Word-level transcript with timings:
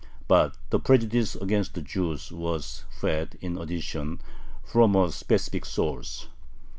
But 0.27 0.57
the 0.71 0.79
prejudice 0.79 1.35
against 1.35 1.75
the 1.75 1.81
Jews 1.83 2.31
was 2.31 2.85
fed, 2.89 3.37
in 3.39 3.55
addition, 3.55 4.19
from 4.63 4.95
a 4.95 5.11
specific 5.11 5.63
source. 5.63 6.27